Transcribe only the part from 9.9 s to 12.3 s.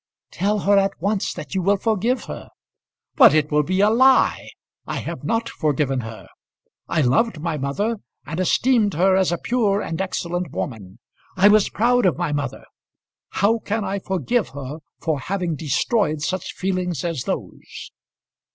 excellent woman. I was proud of